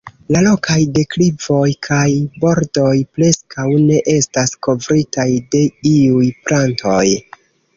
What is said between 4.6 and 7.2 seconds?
kovritaj de iuj plantoj.